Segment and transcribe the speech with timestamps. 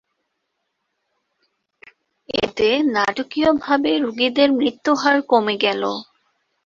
[2.37, 5.91] এতে নাটকীয়ভাবে রোগীদের মৃত্যুহার কমে গেলো।